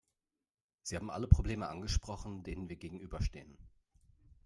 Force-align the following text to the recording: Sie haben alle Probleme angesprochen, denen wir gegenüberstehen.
Sie 0.81 0.95
haben 0.95 1.11
alle 1.11 1.27
Probleme 1.27 1.67
angesprochen, 1.67 2.41
denen 2.41 2.69
wir 2.69 2.75
gegenüberstehen. 2.75 3.55